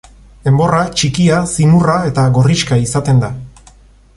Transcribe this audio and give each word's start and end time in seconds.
Enborra 0.51 0.79
txikia, 1.01 1.41
zimurra 1.55 1.99
eta 2.13 2.25
gorrixka 2.39 2.81
izaten 2.87 3.21
da. 3.25 3.31